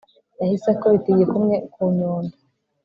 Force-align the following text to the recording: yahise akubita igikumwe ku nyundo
yahise 0.39 0.67
akubita 0.71 1.07
igikumwe 1.11 1.55
ku 1.73 1.81
nyundo 1.97 2.35